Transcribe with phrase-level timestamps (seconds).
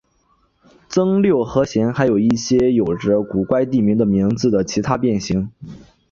[0.89, 5.51] 增六和弦还有一些有着古怪地名的名字的其他变形。